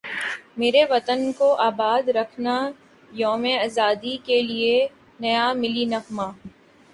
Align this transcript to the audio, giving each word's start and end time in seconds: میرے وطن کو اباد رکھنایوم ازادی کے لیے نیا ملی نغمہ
میرے 0.57 0.83
وطن 0.89 1.19
کو 1.37 1.49
اباد 1.61 2.09
رکھنایوم 2.17 3.45
ازادی 3.59 4.15
کے 4.25 4.41
لیے 4.41 4.75
نیا 5.19 5.51
ملی 5.53 5.85
نغمہ 5.85 6.27